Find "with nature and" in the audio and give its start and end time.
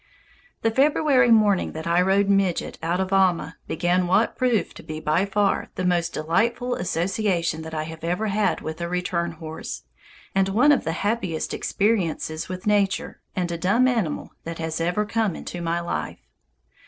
12.49-13.51